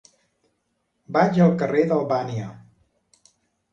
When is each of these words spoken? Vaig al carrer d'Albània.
Vaig 1.19 1.37
al 1.47 1.53
carrer 1.61 1.85
d'Albània. 1.91 2.49